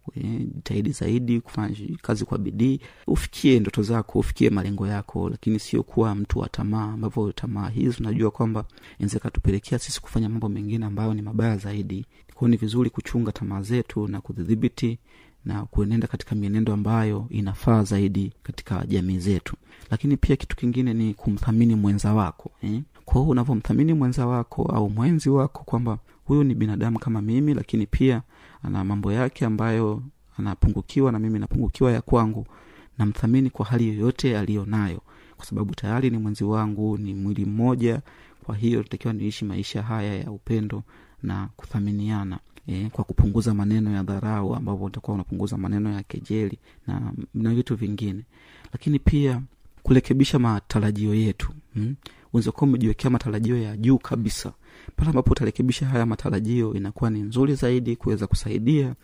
jitahidi 0.55 0.91
zaidi 0.91 1.41
kufanya 1.41 1.75
kazi 2.01 2.25
kwa 2.25 2.37
bidii. 2.37 2.79
Ufikie 3.07 3.59
ndoto 3.59 3.83
zako 3.83 4.19
ufikie 4.19 4.49
malengo 4.49 4.87
yako 4.87 5.29
lakini 5.29 5.59
sio 5.59 5.83
kuwa 5.83 6.15
mtu 6.15 6.39
wa 6.39 6.49
tamaa. 6.49 6.83
Ambavyo 6.93 7.31
tamaa 7.31 7.69
hizi 7.69 7.95
unajua 7.99 8.31
kwamba 8.31 8.65
inaweza 8.99 9.19
katupelekea 9.19 9.79
sisi 9.79 10.01
kufanya 10.01 10.29
mambo 10.29 10.49
mengine 10.49 10.85
ambayo 10.85 11.13
ni 11.13 11.21
mabaya 11.21 11.57
zaidi. 11.57 12.05
Kwao 12.33 12.49
ni 12.49 12.57
vizuri 12.57 12.89
kuchunga 12.89 13.31
tamaa 13.31 13.61
zetu 13.61 14.07
na 14.07 14.21
kudhidhibiti 14.21 14.99
na 15.45 15.65
kuenenda 15.65 16.07
katika 16.07 16.35
mienendo 16.35 16.73
ambayo 16.73 17.27
inafaa 17.29 17.83
zaidi 17.83 18.33
katika 18.43 18.85
jamii 18.87 19.17
zetu. 19.19 19.55
Lakini 19.91 20.17
pia 20.17 20.35
kitu 20.35 20.55
kingine 20.55 20.93
ni 20.93 21.13
kumthamini 21.13 21.75
mwenza 21.75 22.13
wako 22.13 22.51
eh? 22.61 22.81
Kwao 23.09 23.27
unavyomthamini 23.27 23.93
mwenza 23.93 24.27
wako 24.27 24.63
au 24.63 24.89
mwenzi 24.89 25.29
wako 25.29 25.63
kwamba 25.63 25.97
huyu 26.25 26.43
ni 26.43 26.55
binadamu 26.55 26.99
kama 26.99 27.21
mimi 27.21 27.53
lakini 27.53 27.85
pia 27.85 28.21
ana 28.63 28.83
mambo 28.83 29.11
yake 29.11 29.45
ambayo 29.45 30.03
anapungukiwa 30.37 31.11
na 31.11 31.19
mimi 31.19 31.39
napungukiwa 31.39 31.91
ya 31.91 32.01
kwangu 32.01 32.47
namthamini 32.97 33.49
kwa 33.49 33.65
hali 33.65 33.87
yoyote 33.87 34.37
aliyo 34.37 34.65
nayo 34.65 35.01
kwa 35.37 35.45
sababu 35.45 35.75
tayari 35.75 36.09
ni 36.09 36.17
mwenzi 36.17 36.43
wangu 36.43 36.97
ni 36.97 37.13
mwili 37.13 37.45
mmoja 37.45 38.01
kwa 38.43 38.55
hiyo 38.55 38.83
takiwa 38.83 39.13
niishi 39.13 39.45
maisha 39.45 39.83
haya 39.83 40.15
ya 40.15 40.31
upendo 40.31 40.83
na 41.23 41.49
kuthaminiana 41.55 42.39
e, 42.67 42.89
kwa 42.91 43.03
kupunguza 43.03 43.53
maneno 43.53 43.91
ya 43.91 44.03
dharau 44.03 44.55
ambapo 44.55 44.83
utakuwa 44.83 45.15
unapunguza 45.15 45.57
maneno 45.57 45.91
ya 45.93 46.03
kejeli 46.03 46.57
na, 46.87 47.13
na 47.33 47.53
vitu 47.53 47.75
vingine 47.75 48.23
lakini 48.73 48.99
pia 48.99 49.41
kurekebisha 49.83 50.39
matarajio 50.39 51.15
yetu 51.15 51.51
hmm? 51.73 51.95
Unaweza 52.33 52.51
umejiwekea 52.51 53.09
matarajio 53.09 53.57
ya 53.61 53.77
juu 53.77 53.97
kabisa. 53.97 54.53
Pale 54.95 55.09
ambapo 55.09 55.31
utarekebisha 55.31 55.85
haya 55.85 56.05
matarajio 56.05 56.73
inakuwa 56.73 57.09
ni 57.09 57.21
nzuri 57.21 57.55
zaidi 57.55 57.95
kuweza 57.95 58.27
kusaidia 58.27 58.95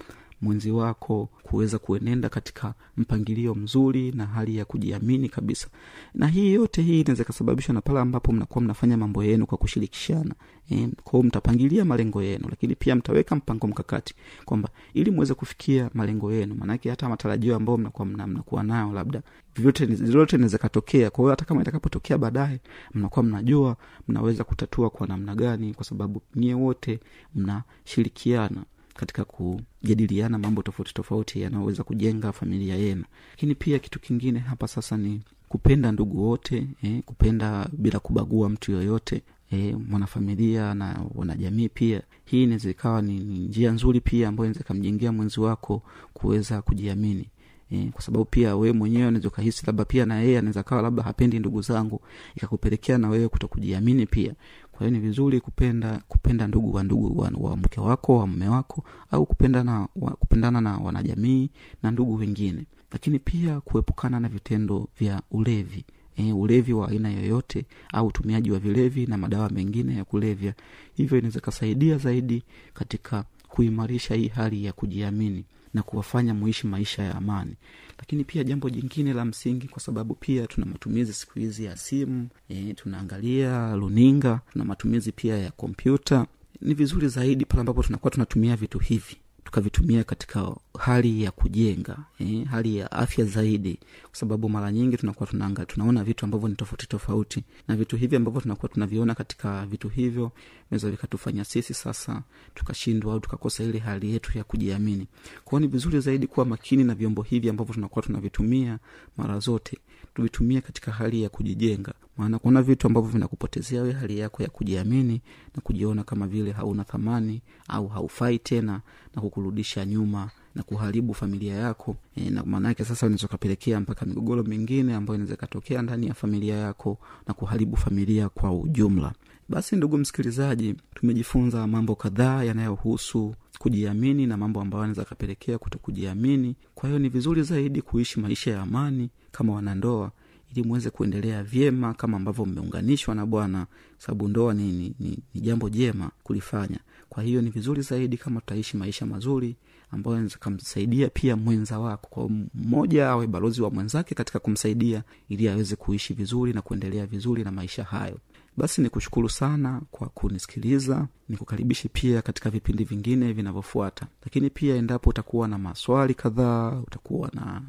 mwenzi 0.46 0.72
wako 0.72 1.30
kuweza 1.44 1.80
kuenenda 1.80 2.30
katika 2.30 2.74
mpangilio 2.98 3.56
mzuri 3.56 4.12
na 4.12 4.26
hali 4.26 4.58
ya 4.58 4.66
kujiamini 4.66 5.30
kabisa. 5.30 5.68
Na 6.14 6.28
hii 6.28 6.54
yote 6.54 6.82
hii 6.82 7.02
inaweza 7.02 7.24
ikasababishwa 7.24 7.74
na 7.74 7.82
pale 7.82 8.00
ambapo 8.00 8.32
mnakuwa 8.32 8.62
mnafanya 8.64 8.98
mambo 8.98 9.24
yenu 9.24 9.46
kwa 9.48 9.58
kushirikishana 9.58 10.36
e, 10.72 10.90
kwao 11.04 11.24
mtapangilia 11.24 11.86
malengo 11.86 12.24
yenu 12.24 12.46
lakini 12.50 12.76
pia 12.76 12.96
mtaweka 12.96 13.36
mpango 13.36 13.68
mkakati 13.68 14.16
kwamba 14.46 14.70
ili 14.94 15.12
mweze 15.12 15.34
kufikia 15.34 15.90
malengo 15.94 16.32
yenu 16.34 16.56
maanake 16.56 16.90
hata 16.90 17.10
matarajio 17.10 17.56
ambayo 17.56 17.78
mnakuwa 17.78 18.06
mna, 18.06 18.28
mnakuwa 18.28 18.64
nayo 18.64 18.94
labda 18.94 19.22
vyote 19.56 19.86
vyote 19.86 20.36
inaweza 20.36 20.58
katokea 20.58 21.10
kwa 21.10 21.22
hiyo 21.22 21.30
hata 21.30 21.46
kama 21.46 21.62
itakapotokea 21.62 22.18
baadaye 22.18 22.60
mnakuwa 22.94 23.24
mnajua 23.24 23.78
mnaweza 24.08 24.44
kutatua 24.44 24.90
kwa 24.90 25.08
namna 25.08 25.36
gani 25.36 25.74
kwa 25.74 25.86
sababu 25.86 26.22
nyie 26.36 26.54
wote 26.54 27.00
mnashirikiana 27.36 28.64
katika 28.96 29.26
kujadiliana 29.26 30.40
mambo 30.40 30.62
tofauti 30.62 30.94
tofauti 30.94 31.42
yanayoweza 31.42 31.84
kujenga 31.84 32.32
familia 32.32 32.76
yenu. 32.76 33.04
Lakini 33.32 33.56
pia 33.56 33.80
kitu 33.80 34.00
kingine 34.00 34.40
hapa 34.40 34.68
sasa 34.68 34.98
ni 34.98 35.22
kupenda 35.50 35.92
ndugu 35.92 36.28
wote 36.30 36.68
eh, 36.84 37.02
kupenda 37.06 37.68
bila 37.74 38.00
kubagua 38.00 38.50
mtu 38.50 38.72
yoyote 38.72 39.22
eh, 39.52 39.78
mwanafamilia 39.90 40.74
na 40.74 41.06
wanajamii 41.16 41.70
pia. 41.70 42.02
Hii 42.26 42.44
inaweza 42.44 42.70
ikawa 42.70 43.02
ni, 43.02 43.20
njia 43.20 43.72
nzuri 43.72 44.02
pia 44.02 44.28
ambayo 44.30 44.46
inaweza 44.46 44.60
ikamjengea 44.66 45.12
mwenzi 45.12 45.40
wako 45.40 45.82
kuweza 46.14 46.62
kujiamini 46.62 47.30
E, 47.72 47.90
kwa 47.94 48.02
sababu 48.02 48.26
pia 48.26 48.56
wewe 48.56 48.74
mwenyewe 48.74 49.08
unaweza 49.08 49.28
ukahisi 49.28 49.64
labda 49.66 49.86
pia 49.86 50.06
na 50.06 50.22
yeye 50.22 50.38
anaweza 50.40 50.64
kawa 50.64 50.82
labda 50.82 51.04
hapendi 51.04 51.40
ndugu 51.40 51.62
zangu 51.62 52.02
ikakupelekea 52.36 52.98
na 52.98 53.10
wewe 53.10 53.28
kuto 53.28 53.48
kujiamini 53.48 54.06
pia 54.06 54.34
kwa 54.78 54.88
hiyo 54.88 55.00
ni 55.00 55.08
vizuri 55.08 55.40
kupenda 55.42 56.02
kupenda 56.08 56.48
ndugu 56.48 56.74
wa 56.74 56.84
ndugu 56.84 57.20
wa, 57.22 57.32
wa 57.38 57.58
mke 57.58 57.80
wako 57.82 58.18
wa 58.18 58.28
mme 58.28 58.48
wako 58.48 58.84
au 59.12 59.26
kupenda 59.26 59.64
na, 59.64 59.88
wa, 59.96 60.12
kupendana 60.12 60.62
na 60.62 60.78
wanajamii 60.78 61.50
na 61.84 61.92
ndugu 61.92 62.16
wengine. 62.16 62.66
Lakini 62.92 63.20
pia 63.20 63.62
kuepukana 63.62 64.20
na 64.20 64.30
vitendo 64.30 64.88
vya 65.00 65.22
ulevi 65.32 65.86
e, 66.18 66.34
ulevi 66.34 66.74
wa 66.74 66.90
aina 66.90 67.10
yoyote 67.12 67.66
au 67.94 68.08
utumiaji 68.08 68.52
wa 68.52 68.60
vilevi 68.60 69.06
na 69.06 69.18
madawa 69.18 69.50
mengine 69.50 69.96
ya 69.96 70.04
kulevya. 70.06 70.54
Hivyo 70.94 71.18
inaweza 71.18 71.40
kasaidia 71.40 71.98
zaidi 71.98 72.44
katika 72.74 73.24
kuimarisha 73.48 74.16
hii 74.16 74.28
hali 74.28 74.66
ya 74.66 74.74
kujiamini 74.74 75.46
na 75.76 75.84
kuwafanya 75.84 76.34
muishi 76.34 76.68
maisha 76.68 77.04
ya 77.04 77.16
amani. 77.16 77.56
Lakini 78.00 78.24
pia 78.24 78.44
jambo 78.44 78.70
jingine 78.70 79.14
la 79.14 79.26
msingi 79.26 79.68
kwa 79.68 79.82
sababu 79.82 80.16
pia 80.16 80.48
tuna 80.48 80.66
matumizi 80.66 81.14
siku 81.14 81.40
hizi 81.40 81.66
ya 81.66 81.78
simu 81.78 82.28
e, 82.50 82.74
tunaangalia 82.74 83.76
runinga 83.76 84.40
tuna 84.52 84.66
matumizi 84.66 85.12
pia 85.12 85.38
ya 85.38 85.52
kompyuta. 85.52 86.26
Ni 86.62 86.74
vizuri 86.74 87.08
zaidi 87.08 87.46
pale 87.46 87.60
ambapo 87.60 87.84
tunakuwa 87.84 88.12
tunatumia 88.12 88.56
vitu 88.56 88.80
hivi 88.80 89.18
tukavitumia 89.46 90.04
katika 90.04 90.56
hali 90.80 91.24
ya 91.24 91.32
kujenga 91.32 91.98
eh, 92.20 92.46
hali 92.46 92.78
ya 92.78 92.92
afya 92.92 93.26
zaidi. 93.26 93.80
Kwa 94.04 94.16
sababu 94.16 94.50
mara 94.50 94.72
nyingi 94.72 94.98
tunakuwa 94.98 95.28
tunaanga, 95.30 95.66
tunaona 95.66 96.04
vitu 96.04 96.26
ambavyo 96.26 96.48
ni 96.50 96.56
tofauti 96.56 96.88
tofauti. 96.88 97.44
Na 97.68 97.76
vitu 97.76 97.98
hivi 97.98 98.16
ambavyo 98.16 98.42
tunakuwa 98.42 98.70
tunaviona 98.70 99.16
katika 99.16 99.66
vitu 99.66 99.90
hivyo 99.90 100.32
vinaweza 100.70 100.92
vikatufanya 100.92 101.46
sisi 101.46 101.74
sasa 101.74 102.22
tukashindwa 102.56 103.14
au 103.14 103.20
tukakosa 103.20 103.64
ile 103.64 103.80
hali 103.80 104.14
yetu 104.14 104.38
ya 104.38 104.44
kujiamini. 104.44 105.08
Kwao 105.46 105.60
ni 105.60 105.68
vizuri 105.68 106.00
zaidi 106.00 106.28
kuwa 106.28 106.46
makini 106.46 106.84
na 106.84 106.96
vyombo 106.96 107.22
hivi 107.22 107.50
ambavyo 107.50 107.74
tunakuwa 107.74 108.06
tunavitumia 108.06 108.80
mara 109.18 109.40
zote 109.40 109.78
tuvitumie 110.16 110.62
katika 110.62 110.92
hali 110.92 111.22
ya 111.24 111.30
kujijenga. 111.30 111.94
Maana 112.18 112.40
kuna 112.40 112.62
vitu 112.62 112.88
ambavyo 112.88 113.10
vinakupotezea 113.12 113.82
we 113.82 113.92
hali 113.92 114.20
yako 114.20 114.44
ya 114.44 114.50
kujiamini 114.50 115.22
na 115.56 115.62
kujiona 115.62 116.04
kama 116.04 116.28
vile 116.28 116.52
hauna 116.52 116.84
thamani 116.84 117.42
au 117.68 117.88
haufai 117.88 118.40
tena 118.40 118.82
na 119.16 119.22
kukurudisha 119.22 119.86
nyuma 119.86 120.30
na 120.56 120.64
kuharibu 120.64 121.14
familia 121.14 121.56
yako. 121.56 121.96
E, 122.16 122.30
na 122.30 122.44
maanaake 122.44 122.86
sasa 122.86 123.06
unaweza 123.06 123.28
ukapelekea 123.28 123.80
mpaka 123.80 124.06
migogoro 124.06 124.44
mingine 124.44 124.94
ambayo 124.96 125.16
inaweza 125.16 125.34
ikatokea 125.34 125.82
ndani 125.82 126.08
ya 126.08 126.14
familia 126.14 126.56
yako 126.56 126.98
na 127.28 127.34
kuharibu 127.34 127.78
familia 127.78 128.30
kwa 128.30 128.54
ujumla 128.54 129.14
basi 129.50 129.76
ndugu 129.76 129.98
msikilizaji 129.98 130.76
tumejifunza 130.96 131.68
mambo 131.68 131.96
kadhaa 131.96 132.44
yanayohusu 132.44 133.36
kujiamini 133.60 134.28
na 134.28 134.38
mambo 134.38 134.62
ambayo 134.62 134.84
anaweza 134.84 135.02
akapelekea 135.02 135.58
kuto 135.58 135.80
kujiamini 135.80 136.56
kwa 136.76 136.90
hiyo 136.90 137.00
ni 137.00 137.10
vizuri 137.10 137.44
zaidi 137.44 137.82
kuishi 137.82 138.20
maisha 138.20 138.52
ya 138.52 138.62
amani 138.62 139.10
kama 139.32 139.54
wanandoa 139.54 140.12
ili 140.52 140.64
muweze 140.68 140.90
kuendelea 140.90 141.44
vyema 141.44 141.94
kama 141.94 142.18
ambavyo 142.18 142.46
mmeunganishwa 142.46 143.16
na 143.16 143.26
bwana 143.26 143.68
sababu 143.98 144.28
ndoa 144.28 144.54
ni, 144.54 144.72
ni, 144.72 144.96
ni, 145.00 145.20
ni 145.34 145.42
jambo 145.42 145.70
jema 145.70 146.12
kulifanya. 146.24 146.80
Kwa 147.10 147.24
hiyo 147.24 147.42
ni 147.42 147.50
vizuri 147.50 147.82
zaidi 147.82 148.18
kama 148.18 148.40
tutaishi 148.40 148.78
maisha 148.78 149.06
mazuri 149.06 149.56
ambayo 149.92 150.30
kamsaidia 150.40 151.10
pia 151.10 151.36
mwenza 151.36 151.80
wako. 151.80 152.08
Kwa 152.10 152.30
mmoja 152.54 153.10
awe 153.10 153.28
balozi 153.28 153.62
wa 153.62 153.72
mwenzake 153.72 154.16
katika 154.16 154.40
kumsaidia 154.40 155.04
ili 155.30 155.50
aweze 155.50 155.76
kuishi 155.76 156.14
vizuri 156.14 156.54
na 156.54 156.62
kuendelea 156.62 157.06
vizuri 157.06 157.44
na 157.44 157.52
maisha 157.52 157.84
hayo 157.84 158.20
basi 158.58 158.82
nikushukuru 158.82 159.30
sana 159.30 159.82
kwa 159.92 160.08
kunisikiliza 160.10 161.08
nikukaribishe 161.30 161.90
pia 161.94 162.22
katika 162.22 162.50
vipindi 162.50 162.84
vingine 162.84 163.34
vinavyofuata. 163.34 164.08
Lakini 164.24 164.50
pia 164.50 164.76
endapo 164.76 165.10
utakuwa 165.10 165.48
na 165.48 165.58
maswali 165.58 166.14
kadhaa 166.14 166.80
utakuwa 166.88 167.30
na 167.34 167.62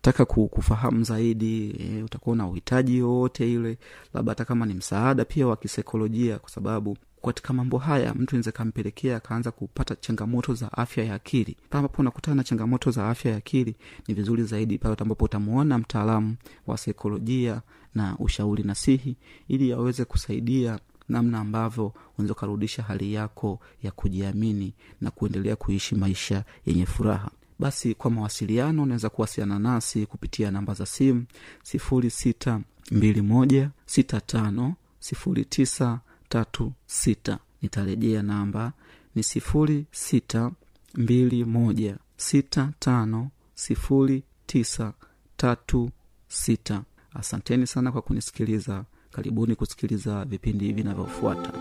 taka 0.00 0.24
kufahamu 0.24 1.04
zaidi 1.04 1.70
e, 1.78 2.02
utakuwa 2.02 2.36
na 2.36 2.46
uhitaji 2.46 3.02
wowote 3.02 3.52
ile 3.52 3.78
labda 4.14 4.30
hata 4.30 4.44
kama 4.44 4.66
ni 4.66 4.74
msaada 4.74 5.24
pia 5.24 5.46
wa 5.46 5.56
kisaikolojia 5.56 6.38
kwa 6.38 6.50
sababu 6.50 6.96
katika 7.26 7.52
mambo 7.52 7.78
haya 7.78 8.14
mtu 8.14 8.34
inaweza 8.36 8.52
kampelekea 8.52 9.16
akaanza 9.16 9.50
kupata 9.50 9.96
changamoto 9.96 10.54
za 10.54 10.72
afya 10.72 11.04
ya 11.04 11.14
akili. 11.14 11.56
Pale 11.70 11.78
ambapo 11.78 12.02
unakutana 12.02 12.34
na 12.34 12.44
changamoto 12.44 12.90
za 12.90 13.08
afya 13.10 13.30
ya 13.30 13.36
akili 13.36 13.76
ni 14.08 14.14
vizuri 14.14 14.42
zaidi 14.44 14.78
pale 14.78 14.96
ambapo 14.98 15.24
utamuona 15.24 15.78
mtaalamu 15.78 16.36
wa 16.66 16.78
saikolojia 16.78 17.62
na 17.96 18.16
ushauri 18.18 18.62
nasihi 18.62 19.16
ili 19.48 19.72
aweze 19.72 20.04
kusaidia 20.04 20.78
namna 21.08 21.38
ambavyo 21.40 21.92
unaweza 22.18 22.32
ukarudisha 22.32 22.82
hali 22.82 23.12
yako 23.14 23.60
ya 23.82 23.90
kujiamini 23.90 24.74
na 25.00 25.10
kuendelea 25.10 25.56
kuishi 25.56 25.94
maisha 25.94 26.44
yenye 26.66 26.86
furaha. 26.86 27.30
Basi 27.58 27.94
kwa 27.94 28.10
mawasiliano 28.10 28.82
unaweza 28.82 29.08
kuwasiliana 29.10 29.58
nasi 29.58 30.06
kupitia 30.06 30.50
namba 30.50 30.74
za 30.74 30.86
simu 30.86 31.24
sifuri 31.62 32.10
sita 32.10 32.60
mbili 32.90 33.22
moja 33.22 33.70
sita 33.86 34.20
tano 34.20 34.74
sifuri 34.98 35.44
tisa 35.44 36.00
tatu 36.28 36.72
sita. 36.86 37.38
Nitarejea 37.62 38.22
namba 38.22 38.72
ni 39.14 39.22
sifuri 39.22 39.86
sita 39.92 40.50
mbili 40.94 41.44
moja 41.44 41.96
sita 42.16 42.72
tano 42.78 43.30
sifuri 43.54 44.22
tisa 44.46 44.92
tatu 45.36 45.90
sita 46.28 46.82
asanteni 47.18 47.66
sana 47.66 47.92
kwa 47.92 48.02
kunisikiliza. 48.02 48.84
Karibuni 49.10 49.54
kusikiliza 49.54 50.24
vipindi 50.24 50.72
vinavyofuata. 50.72 51.52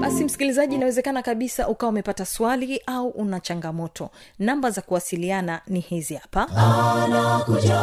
Basi 0.00 0.24
msikilizaji 0.24 0.74
inawezekana 0.74 1.22
kabisa 1.22 1.68
ukawa 1.68 1.90
umepata 1.90 2.26
swali 2.26 2.80
au 2.86 3.08
una 3.08 3.40
changamoto. 3.40 4.10
Namba 4.38 4.70
za 4.70 4.82
kuwasiliana 4.82 5.60
ni 5.66 5.80
hizi 5.80 6.14
hapa. 6.14 6.48
Anakuja 6.48 7.80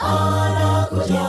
anakuja 0.00 1.28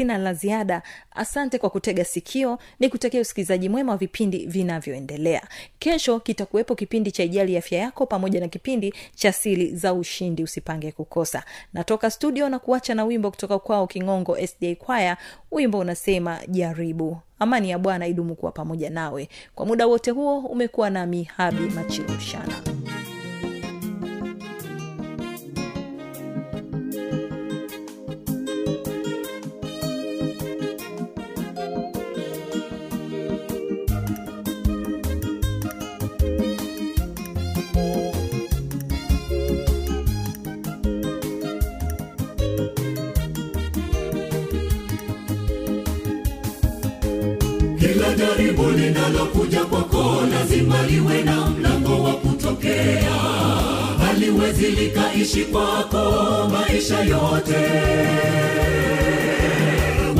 sina 0.00 0.18
la 0.18 0.34
ziada. 0.34 0.82
Asante 1.10 1.58
kwa 1.58 1.70
kutega 1.70 2.04
sikio 2.04 2.58
ni 2.78 2.88
kutakia 2.88 3.20
usikilizaji 3.20 3.68
mwema 3.68 3.92
wa 3.92 3.98
vipindi 3.98 4.46
vinavyoendelea. 4.46 5.42
Kesho 5.78 6.20
kitakuwepo 6.20 6.74
kipindi 6.74 7.12
cha 7.12 7.22
ijali 7.24 7.56
afya 7.56 7.78
yako 7.78 8.06
pamoja 8.06 8.40
na 8.40 8.48
kipindi 8.48 8.94
cha 9.14 9.32
sili 9.32 9.74
za 9.76 9.94
ushindi 9.94 10.42
usipange 10.42 10.92
kukosa. 10.92 11.42
Natoka 11.72 12.10
studio 12.10 12.48
na 12.48 12.58
kuacha 12.58 12.94
na 12.94 13.04
wimbo 13.04 13.30
kutoka 13.30 13.58
kwao 13.58 13.86
kingongo 13.86 14.46
sda 14.46 14.74
kwaya. 14.74 15.16
Wimbo 15.50 15.78
unasema 15.78 16.38
jaribu. 16.48 17.18
Amani 17.38 17.70
ya 17.70 17.78
bwana 17.78 18.06
idumu 18.06 18.34
kuwa 18.34 18.52
pamoja 18.52 18.90
nawe. 18.90 19.28
Kwa 19.54 19.66
muda 19.66 19.86
wote 19.86 20.10
huo 20.10 20.38
umekuwa 20.38 20.90
nami 20.90 21.24
habi 21.24 21.60
machilushana 21.60 22.62
jaribu 48.20 48.70
linalokuja 48.70 49.64
kwako 49.64 50.16
lazima 50.32 50.82
liwe 50.82 51.22
na 51.22 51.46
mlango 51.50 52.02
wa 52.02 52.12
kutokea. 52.12 53.12
Haliwezi 54.06 54.66
likaishi 54.66 55.44
kwako 55.44 56.02
maisha 56.52 57.00
yote. 57.00 57.70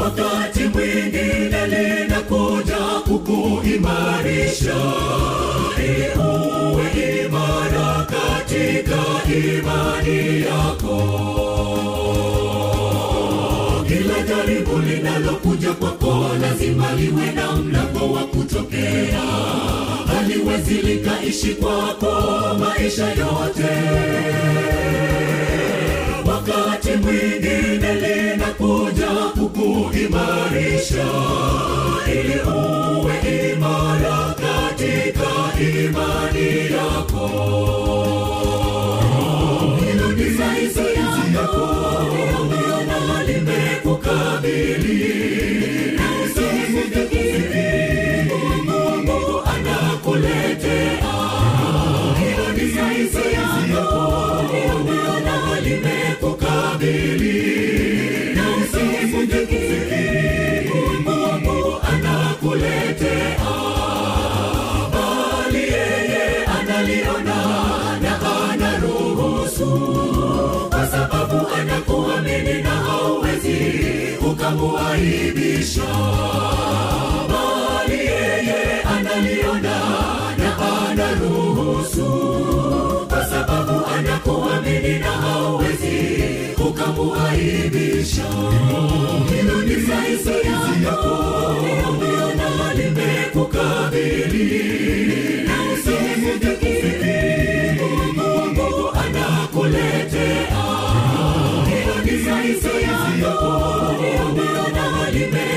Wakati 0.03 0.61
mwingine 0.65 1.67
linakuja 1.67 2.77
kukuimarisha. 3.05 4.77
Iuwe 5.79 6.85
imara 7.27 8.07
katika 8.11 9.33
imani 9.35 10.41
yako. 10.43 11.30
Jaribu 14.51 14.79
linalokuja 14.79 15.73
kwako 15.73 16.27
lazima 16.43 16.93
liwe 16.93 17.33
na 17.33 17.53
mlango 17.53 18.13
wa 18.13 18.23
kutokea. 18.25 19.21
Haliwezi 20.07 20.75
likaishi 20.75 21.55
kwako 21.55 22.13
maisha 22.59 23.07
yote. 23.09 23.71
Wakati 26.27 26.89
mwingine 26.91 27.95
linakuja 27.95 29.07
kukuimarisha 29.41 31.07
ili 32.13 32.41
uwe 32.41 33.53
imara 33.53 34.35
katika 34.35 35.61
imani 35.61 36.73
yako. 36.73 37.31
Hilo 39.81 40.13
ni 40.13 40.39
saizi 40.39 40.81
yako 41.35 41.69
limekukabili 43.91 46.00
ukamuaibisha 74.61 75.87
bali 77.29 77.99
yeye 77.99 78.83
analiona 78.83 79.77
na 80.39 80.57
anaruhusu. 80.89 82.11
Kwa 83.09 83.25
sababu 83.25 83.87
anakuamini 83.99 84.99
na 84.99 85.11
hauwezi 85.13 85.97
ukamuaibisha 86.69 88.25
hilo 89.31 89.63
ni 89.63 89.75
saizi 89.87 90.31
yako. 90.85 91.17
Uliona 91.91 92.75
limekukabili 92.75 94.51
Amen. 105.21 105.50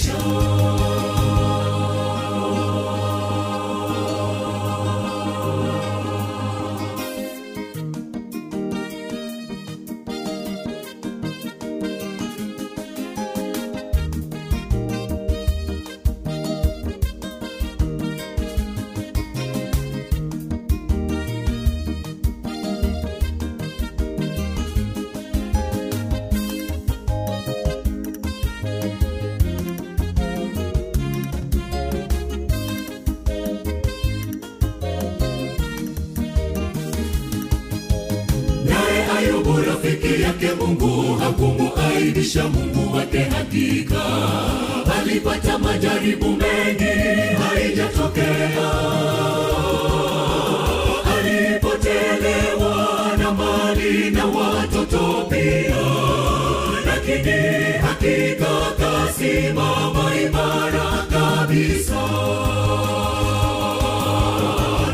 Ukamuaibisha 0.00 0.59
yake 40.50 40.62
mungu 40.64 41.14
hakumuaibisha 41.18 42.48
mungu 42.48 42.96
wake 42.96 43.18
hakika. 43.18 44.02
Alipata 45.00 45.58
majaribu 45.58 46.26
mengi 46.28 46.84
haijatokea. 47.42 48.70
Alipotelewa 51.18 52.88
na 53.18 53.32
mali 53.32 54.10
na 54.10 54.24
watoto 54.26 55.26
pia. 55.30 55.76
Lakini 56.86 57.42
hakika 57.82 58.46
kasimama 58.78 60.12
imara 60.26 61.06
kabisa. 61.10 62.00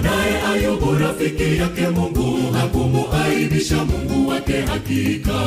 Naye 0.02 0.42
ayubu 0.52 0.94
rafiki 0.94 1.56
yake 1.58 1.88
mungu 1.88 2.52
hakumuaibisha 2.52 3.76
mungu 3.84 4.25
wake 4.46 4.61
hakika 4.61 5.40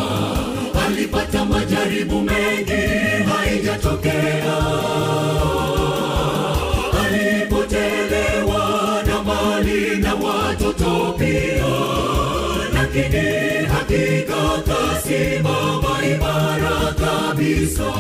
alipata 0.87 1.45
majaribu 1.45 2.21
mengi 2.21 2.71
haijatokea 3.29 4.57
alipotelewa 7.05 9.03
na 9.07 9.23
mali 9.23 9.95
na 9.97 10.15
watoto 10.15 11.15
pia 11.19 11.65
lakini 12.73 13.65
hakika 13.65 14.61
kasimama 14.67 16.05
imara 16.05 16.93
kabisa 16.99 17.93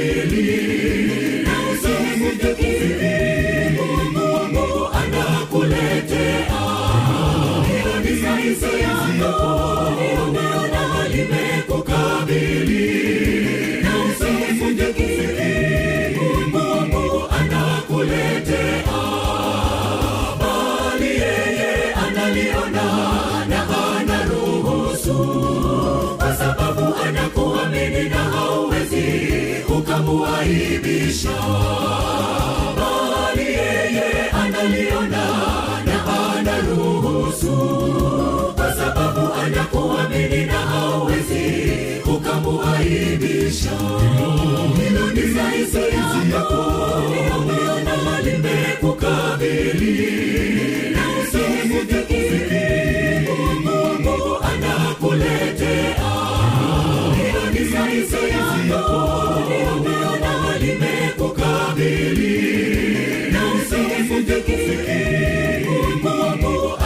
limekukabili 0.00 1.42
na 1.42 1.52
usifikiri 1.72 2.90
Mungu 3.00 3.49
uliona 10.28 11.08
limekukabili 11.08 12.86
na 13.82 13.90
usifikiri 14.04 15.54
Mungu 16.52 17.22
anakuletea 17.40 18.84
bali 20.40 21.06
yeye 21.08 21.94
analiona 21.94 22.84
na 23.48 23.60
anaruhusu 24.00 25.18
kwa 26.18 26.36
sababu 26.36 26.94
anakuamini 27.06 28.08
na 28.08 28.16
hauwezi 28.16 29.04
ukamuaibisha 29.78 31.38
bali 32.76 33.46
yeye 33.46 34.30
analiona 34.42 35.09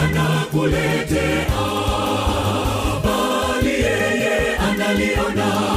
anakuletea. 0.02 1.60
Bali 3.04 3.70
yeye 3.70 4.56
analiona 4.56 5.73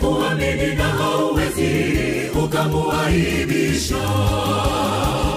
anakuamini 0.00 0.74
na 0.74 0.84
hauwezi 0.84 2.30
ukamuaibisha 2.44 3.96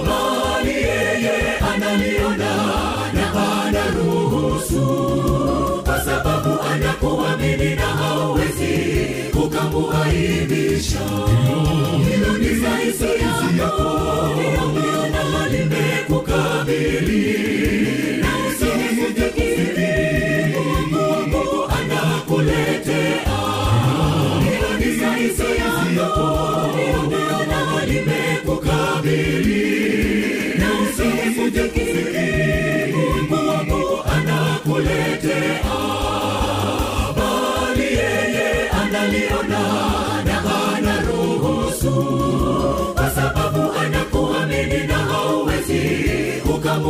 bali 0.08 0.74
yeye 0.74 1.58
analiona 1.74 2.56
na 3.13 3.62
anaruhusu 3.63 4.86
kwa 5.84 6.02
sababu 6.06 6.50
anakuamini 6.74 7.76
na 7.76 7.82
hauwezi 7.86 8.76
ukamuaibisha 9.45 11.00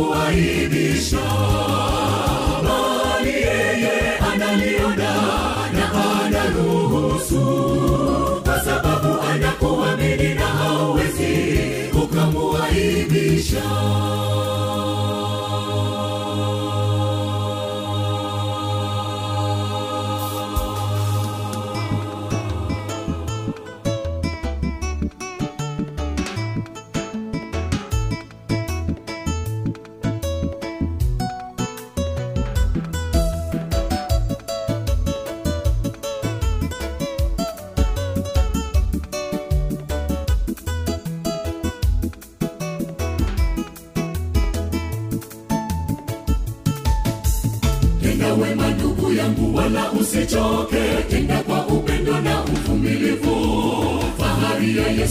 ukamuaibisha 0.00 1.20
bali 2.64 3.32
yeye 3.32 4.18
analiona 4.32 5.12
na 5.72 5.86
analuhusu, 6.24 7.40
kwa 8.44 8.60
sababu 8.64 9.20
anakuamini 9.30 10.34
na 10.34 10.46
hauwezi 10.46 11.34
ukamuaibisha 12.02 13.62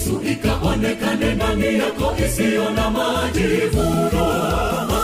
yesu 0.09 0.21
ikaonekane 0.31 1.35
ndani 1.35 1.79
yako 1.79 2.15
isiyo 2.25 2.69
na 2.69 2.89
majivuno 2.89 4.25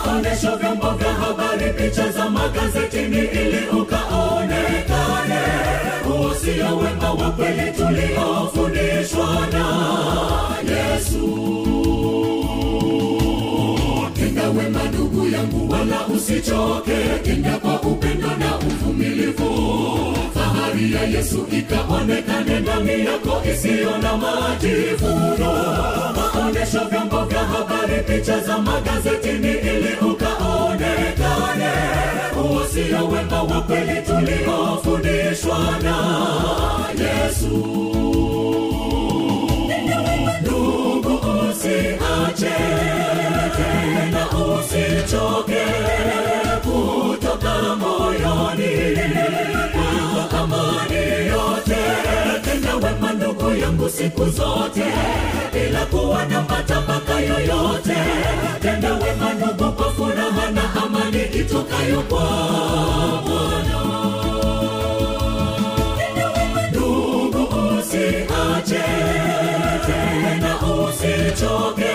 maonesho 0.06 0.56
vyombo 0.58 0.92
vya 0.92 1.14
habari 1.14 1.74
picha 1.74 2.12
za 2.12 2.30
magazetini 2.30 3.18
ili 3.18 3.68
ukaonekane. 3.82 5.42
Huo 6.08 6.36
sio 6.36 6.78
wema 6.78 7.12
wa 7.14 7.32
kweli 7.32 7.72
tuliofundishwa 7.72 9.48
na 9.52 9.66
yesu. 10.74 11.28
Tenda 14.16 14.50
wema 14.50 14.84
ndugu 14.84 15.28
yangu 15.30 15.72
wala 15.72 16.08
usichoke. 16.08 16.96
Tenda 17.24 17.55
ya 20.94 21.04
yesu 21.04 21.48
ikaonekane 21.52 22.60
ndani 22.60 23.06
yako 23.06 23.42
isiyo 23.54 23.98
na 23.98 24.18
majivuno 24.18 25.54
maonesho 26.16 26.80
vyombo 26.92 27.26
vya 27.26 27.40
habari 27.40 28.04
picha 28.04 28.40
za 28.40 28.58
magazetini 28.58 29.52
ili 29.52 29.96
ukaonekane. 30.12 31.72
Huo 32.36 32.66
sio 32.74 33.08
wema 33.08 33.44
wa 33.44 33.62
kweli 33.62 34.02
tuliofundishwa 34.02 35.60
na 35.84 35.98
yesu. 37.00 37.56
Ndugu 40.42 41.20
usiache 41.50 42.56
tena 43.56 44.28
usichoke 44.30 45.66
kutoka 46.64 47.76
moyoni 47.76 48.96
tenda 52.80 52.88
wema 52.88 53.14
yangu 53.56 53.90
siku 53.90 54.26
zote 54.26 54.84
bila 55.54 55.86
kuwa 55.86 56.26
na 56.26 56.42
matabaka 56.42 57.20
yoyote. 57.20 57.96
Tenda 58.62 58.94
wema 58.94 59.34
ndugu 59.34 59.72
kwa 59.72 59.92
furaha 59.92 60.52
na 60.52 60.74
amani 60.84 61.24
itokayo 61.24 62.02
kwa 62.02 62.20
bwana. 63.28 63.82
Ndugu 66.70 67.48
usiache 67.80 68.84
tena 69.86 70.56
usichoke 70.62 71.94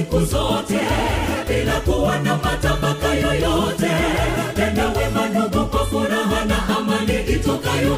siku 0.00 0.20
zote 0.24 0.80
bila 1.48 1.80
kuwa 1.80 2.18
na 2.18 2.36
matabaka 2.36 3.14
yoyote. 3.14 3.90
Tenda 4.56 4.88
wema 4.88 5.26
ndugu 5.28 5.66
kwa 5.66 5.86
furaha 5.86 6.44
na 6.44 6.68
amani 6.78 7.20
itokayo 7.34 7.96